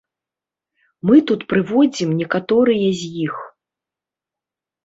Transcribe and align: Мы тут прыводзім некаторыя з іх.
Мы 1.09 1.15
тут 1.31 1.41
прыводзім 1.53 2.09
некаторыя 2.23 2.87
з 3.03 3.13
іх. 3.27 3.35